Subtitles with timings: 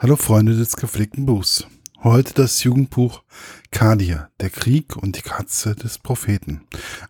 [0.00, 1.66] Hallo Freunde des gepflegten Buchs.
[2.04, 3.24] Heute das Jugendbuch
[3.72, 6.60] Kadia, der Krieg und die Katze des Propheten.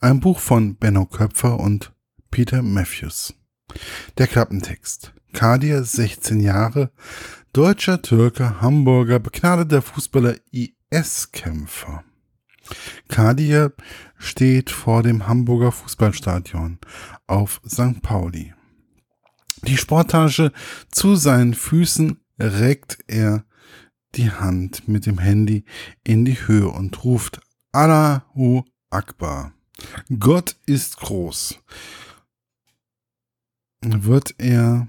[0.00, 1.92] Ein Buch von Benno Köpfer und
[2.30, 3.34] Peter Matthews.
[4.18, 5.12] Der Klappentext.
[5.32, 6.92] Kadia, 16 Jahre,
[7.52, 12.04] deutscher Türke, Hamburger, begnadeter Fußballer, IS-Kämpfer.
[13.08, 13.72] Kadia
[14.16, 16.78] steht vor dem Hamburger Fußballstadion
[17.26, 18.00] auf St.
[18.00, 18.54] Pauli.
[19.62, 20.52] Die Sporttasche
[20.92, 23.44] zu seinen Füßen reckt er
[24.14, 25.64] die Hand mit dem Handy
[26.04, 27.40] in die Höhe und ruft
[27.72, 29.52] Allahu Akbar.
[30.18, 31.58] Gott ist groß.
[33.82, 34.88] Wird er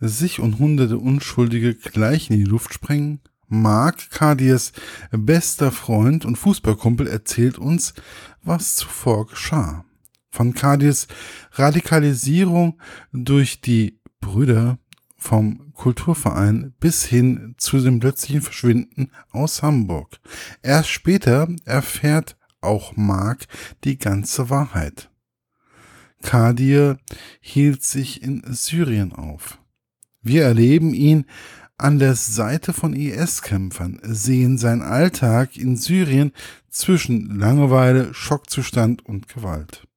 [0.00, 3.20] sich und hunderte Unschuldige gleich in die Luft sprengen?
[3.46, 4.72] Mark, Kadiers
[5.10, 7.94] bester Freund und Fußballkumpel, erzählt uns,
[8.42, 9.86] was zuvor geschah.
[10.30, 11.08] Von Kadiers
[11.52, 12.78] Radikalisierung
[13.12, 14.78] durch die Brüder
[15.18, 20.18] vom Kulturverein bis hin zu dem plötzlichen Verschwinden aus Hamburg.
[20.62, 23.46] Erst später erfährt auch Mark
[23.84, 25.10] die ganze Wahrheit.
[26.22, 26.98] Kadir
[27.40, 29.58] hielt sich in Syrien auf.
[30.22, 31.26] Wir erleben ihn
[31.76, 36.32] an der Seite von IS-Kämpfern, sehen seinen Alltag in Syrien
[36.68, 39.87] zwischen Langeweile, Schockzustand und Gewalt.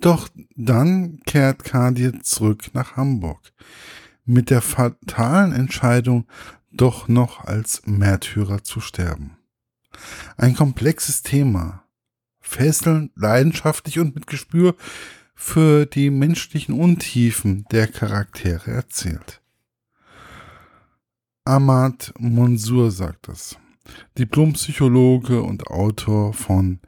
[0.00, 3.52] Doch dann kehrt Kadir zurück nach Hamburg.
[4.24, 6.26] Mit der fatalen Entscheidung,
[6.70, 9.36] doch noch als Märtyrer zu sterben.
[10.36, 11.84] Ein komplexes Thema.
[12.40, 14.76] Fesselnd, leidenschaftlich und mit Gespür
[15.34, 19.42] für die menschlichen Untiefen der Charaktere erzählt.
[21.44, 23.56] Ahmad Monsur sagt es.
[24.18, 26.80] Diplompsychologe und Autor von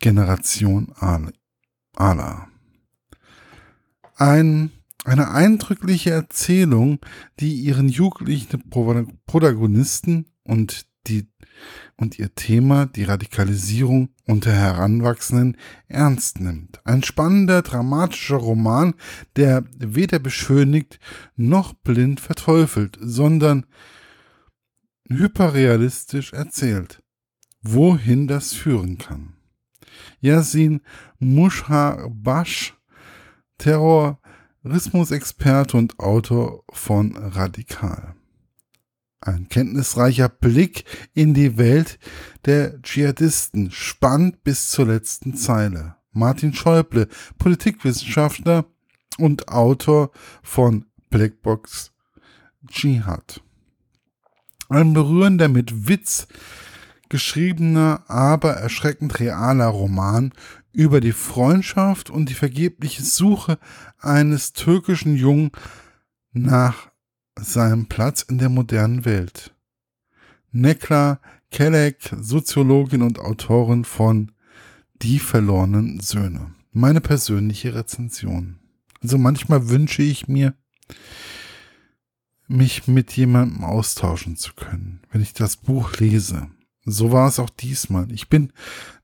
[0.00, 0.92] Generation
[1.96, 2.48] Allah.
[4.16, 4.70] Ein,
[5.04, 7.00] eine eindrückliche Erzählung,
[7.40, 11.26] die ihren jugendlichen Protagonisten und die
[11.96, 15.56] und ihr Thema, die Radikalisierung unter Heranwachsenden,
[15.88, 16.80] ernst nimmt.
[16.84, 18.94] Ein spannender, dramatischer Roman,
[19.36, 20.98] der weder beschönigt
[21.36, 23.66] noch blind verteufelt, sondern
[25.08, 27.02] hyperrealistisch erzählt,
[27.62, 29.35] wohin das führen kann.
[30.20, 30.80] Yasin
[31.18, 32.74] Mushabash,
[33.58, 38.14] Terrorismusexperte und Autor von Radikal.
[39.20, 40.84] Ein kenntnisreicher Blick
[41.14, 41.98] in die Welt
[42.44, 45.96] der Dschihadisten, spannend bis zur letzten Zeile.
[46.12, 47.08] Martin Schäuble,
[47.38, 48.66] Politikwissenschaftler
[49.18, 51.92] und Autor von Blackbox
[52.68, 53.42] Dschihad.
[54.68, 56.28] Ein berührender mit Witz
[57.08, 60.32] geschriebener, aber erschreckend realer Roman
[60.72, 63.58] über die Freundschaft und die vergebliche Suche
[63.98, 65.50] eines türkischen Jungen
[66.32, 66.90] nach
[67.38, 69.54] seinem Platz in der modernen Welt.
[70.52, 74.32] Nekla Kelek, Soziologin und Autorin von
[75.02, 76.54] Die verlorenen Söhne.
[76.72, 78.58] Meine persönliche Rezension.
[79.02, 80.54] Also manchmal wünsche ich mir,
[82.48, 86.48] mich mit jemandem austauschen zu können, wenn ich das Buch lese.
[86.86, 88.10] So war es auch diesmal.
[88.12, 88.52] Ich bin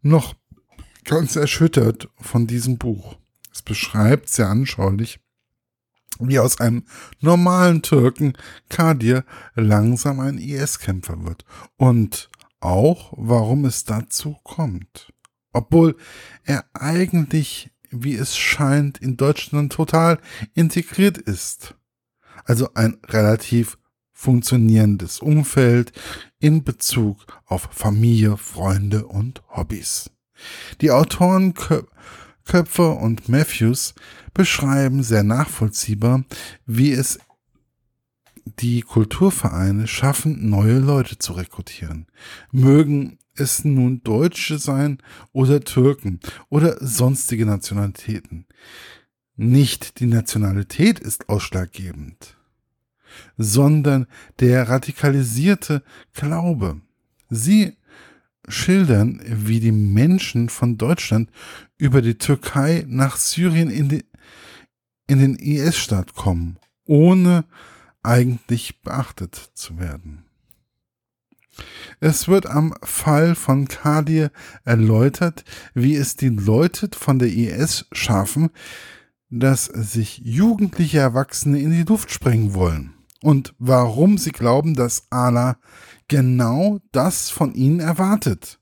[0.03, 0.35] noch
[1.05, 3.17] ganz erschüttert von diesem Buch.
[3.53, 5.21] Es beschreibt sehr anschaulich,
[6.21, 6.85] wie aus einem
[7.21, 8.35] normalen Türken
[8.69, 11.45] Kadir langsam ein IS-Kämpfer wird.
[11.77, 15.13] Und auch, warum es dazu kommt.
[15.53, 15.97] Obwohl
[16.45, 20.21] er eigentlich, wie es scheint, in Deutschland total
[20.55, 21.75] integriert ist.
[22.45, 23.77] Also ein relativ
[24.23, 25.93] funktionierendes Umfeld
[26.39, 30.11] in Bezug auf Familie, Freunde und Hobbys.
[30.81, 31.55] Die Autoren
[32.45, 33.95] Köpfer und Matthews
[34.33, 36.25] beschreiben sehr nachvollziehbar,
[36.67, 37.19] wie es
[38.45, 42.07] die Kulturvereine schaffen, neue Leute zu rekrutieren.
[42.53, 44.99] Mögen es nun Deutsche sein
[45.33, 48.47] oder Türken oder sonstige Nationalitäten.
[49.35, 52.37] Nicht die Nationalität ist ausschlaggebend,
[53.37, 54.07] sondern
[54.41, 55.83] der radikalisierte
[56.13, 56.81] Glaube.
[57.29, 57.77] Sie
[58.49, 61.31] schildern, wie die Menschen von Deutschland
[61.79, 64.05] über die Türkei nach Syrien in, die,
[65.07, 67.45] in den IS-Staat kommen, ohne
[68.03, 70.25] eigentlich beachtet zu werden.
[72.01, 74.33] Es wird am Fall von Kadir
[74.65, 75.45] erläutert,
[75.75, 78.51] wie es die Leute von der IS schaffen,
[79.29, 85.57] dass sich jugendliche Erwachsene in die Luft sprengen wollen und warum sie glauben, dass Allah
[86.09, 88.59] genau das von ihnen erwartet.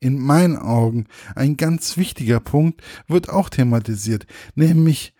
[0.00, 5.14] In meinen Augen ein ganz wichtiger Punkt wird auch thematisiert, nämlich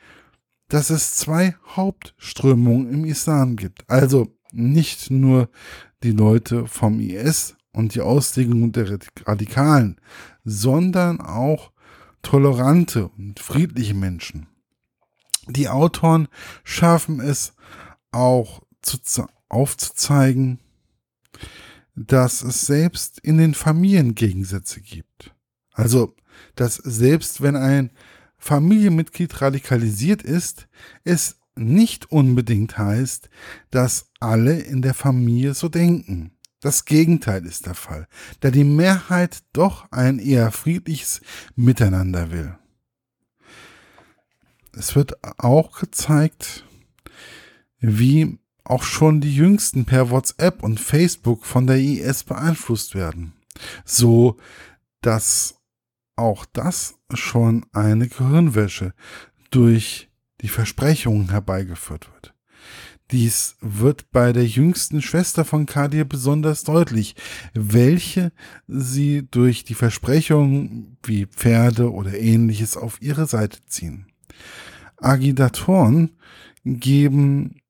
[0.69, 3.89] dass es zwei Hauptströmungen im Islam gibt.
[3.89, 5.49] Also nicht nur
[6.03, 10.01] die Leute vom IS und die Auslegung der Radikalen,
[10.45, 11.71] sondern auch
[12.23, 14.49] tolerante und friedliche Menschen.
[15.49, 16.27] Die Autoren
[16.65, 17.55] schaffen es
[18.17, 18.99] auch zu,
[19.49, 20.59] aufzuzeigen,
[21.95, 25.35] dass es selbst in den Familien Gegensätze gibt.
[25.73, 26.15] Also,
[26.55, 27.91] dass selbst wenn ein
[28.39, 30.69] Familienmitglied radikalisiert ist,
[31.05, 33.31] es nicht unbedingt heißt,
[33.71, 36.33] dass alle in der Familie so denken.
[36.61, 38.09] Das Gegenteil ist der Fall,
[38.41, 41.21] da die Mehrheit doch ein eher friedliches
[41.55, 42.59] Miteinander will.
[44.73, 46.65] Es wird auch gezeigt,
[47.81, 53.35] wie auch schon die Jüngsten per WhatsApp und Facebook von der IS beeinflusst werden.
[53.85, 54.37] So,
[55.01, 55.61] dass
[56.17, 58.95] auch das schon eine Gehirnwäsche
[59.51, 60.09] durch
[60.41, 62.35] die Versprechungen herbeigeführt wird.
[63.13, 67.15] Dies wird bei der jüngsten Schwester von Kadir besonders deutlich,
[67.55, 68.33] welche
[68.67, 74.07] sie durch die Versprechungen wie Pferde oder ähnliches auf ihre Seite ziehen.
[74.97, 76.17] Agitatoren
[76.65, 77.61] geben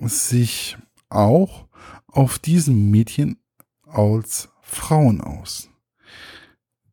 [0.00, 0.76] sich
[1.08, 1.68] auch
[2.06, 3.38] auf diesen Mädchen
[3.86, 5.70] als Frauen aus,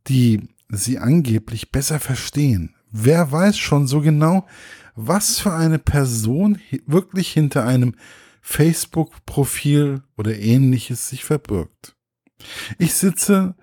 [0.07, 2.75] die sie angeblich besser verstehen.
[2.91, 4.47] Wer weiß schon so genau,
[4.95, 7.95] was für eine Person wirklich hinter einem
[8.41, 11.95] Facebook-Profil oder ähnliches sich verbirgt.
[12.77, 13.55] Ich sitze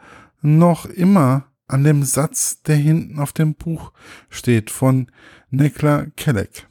[0.43, 3.93] noch immer an dem Satz, der hinten auf dem Buch
[4.29, 5.11] steht von
[5.51, 6.69] Nekla Kellek.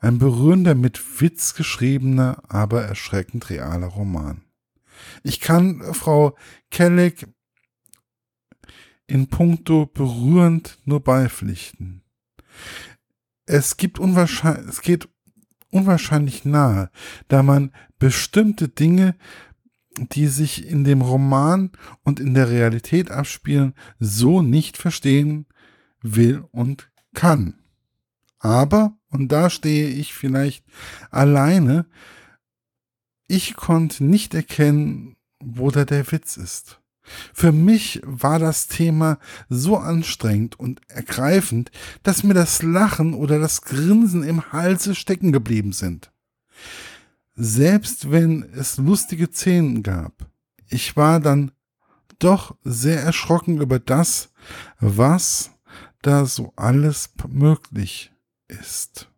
[0.00, 4.42] Ein berührender, mit Witz geschriebener, aber erschreckend realer Roman.
[5.22, 6.36] Ich kann Frau
[6.70, 7.28] Kellek
[9.06, 12.02] in puncto berührend nur beipflichten.
[13.44, 15.08] Es gibt unwahrscheinlich, es geht
[15.70, 16.90] unwahrscheinlich nahe,
[17.28, 19.16] da man bestimmte Dinge,
[19.98, 21.72] die sich in dem Roman
[22.04, 25.46] und in der Realität abspielen, so nicht verstehen
[26.00, 27.62] will und kann.
[28.38, 30.64] Aber, und da stehe ich vielleicht
[31.10, 31.86] alleine,
[33.26, 36.80] ich konnte nicht erkennen, wo da der Witz ist.
[37.32, 39.18] Für mich war das Thema
[39.48, 41.70] so anstrengend und ergreifend,
[42.02, 46.12] dass mir das Lachen oder das Grinsen im Halse stecken geblieben sind.
[47.34, 50.12] Selbst wenn es lustige Szenen gab,
[50.68, 51.52] ich war dann
[52.18, 54.30] doch sehr erschrocken über das,
[54.78, 55.50] was
[56.02, 58.12] da so alles möglich
[58.50, 59.08] ist.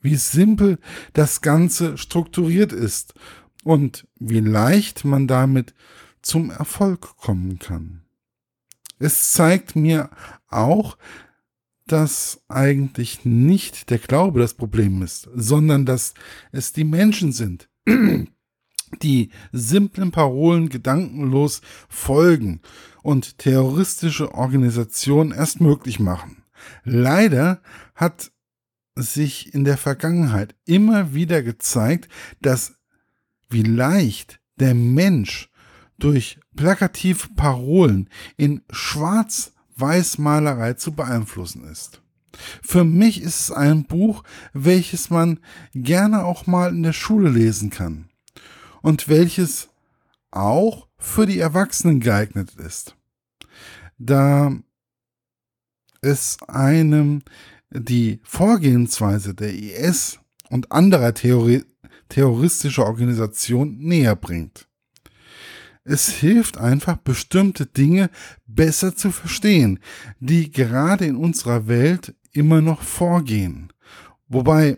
[0.00, 0.78] Wie simpel
[1.12, 3.14] das Ganze strukturiert ist
[3.62, 5.74] und wie leicht man damit
[6.22, 8.02] zum Erfolg kommen kann.
[8.98, 10.10] Es zeigt mir
[10.48, 10.96] auch,
[11.86, 16.14] dass eigentlich nicht der Glaube das Problem ist, sondern dass
[16.52, 17.68] es die Menschen sind,
[19.02, 22.60] die simplen Parolen gedankenlos folgen
[23.02, 26.44] und terroristische Organisationen erst möglich machen.
[26.84, 27.60] Leider
[27.94, 28.31] hat
[28.94, 32.08] sich in der Vergangenheit immer wieder gezeigt,
[32.40, 32.74] dass
[33.48, 35.50] wie leicht der Mensch
[35.98, 42.02] durch plakative Parolen in Schwarz-Weiß-Malerei zu beeinflussen ist.
[42.62, 44.22] Für mich ist es ein Buch,
[44.52, 45.40] welches man
[45.74, 48.08] gerne auch mal in der Schule lesen kann
[48.80, 49.68] und welches
[50.30, 52.96] auch für die Erwachsenen geeignet ist,
[53.98, 54.54] da
[56.00, 57.22] es einem
[57.74, 60.18] die Vorgehensweise der IS
[60.50, 61.64] und anderer Theori
[62.08, 64.68] terroristischer Organisationen näher bringt.
[65.84, 68.10] Es hilft einfach, bestimmte Dinge
[68.46, 69.80] besser zu verstehen,
[70.20, 73.72] die gerade in unserer Welt immer noch vorgehen.
[74.28, 74.76] Wobei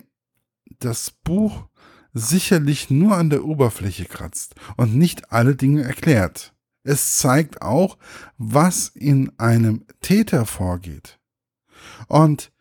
[0.79, 1.67] das Buch
[2.15, 6.55] sicherlich nur an der Oberfläche kratzt und nicht alle Dinge erklärt.
[6.85, 7.99] Es zeigt auch,
[8.39, 11.19] was in einem Täter vorgeht.
[12.09, 12.53] Und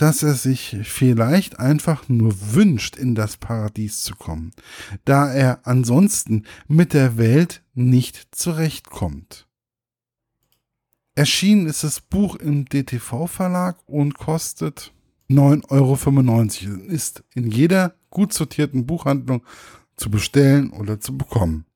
[0.00, 4.52] dass er sich vielleicht einfach nur wünscht, in das Paradies zu kommen,
[5.04, 9.46] da er ansonsten mit der Welt nicht zurechtkommt.
[11.14, 14.94] Erschienen ist das Buch im DTV-Verlag und kostet
[15.28, 15.68] 9,95
[16.70, 16.82] Euro.
[16.84, 19.42] Ist in jeder gut sortierten Buchhandlung
[19.96, 21.66] zu bestellen oder zu bekommen.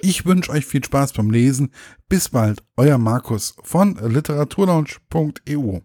[0.00, 1.72] Ich wünsche euch viel Spaß beim Lesen.
[2.08, 5.80] Bis bald, euer Markus von literaturlaunch.eu.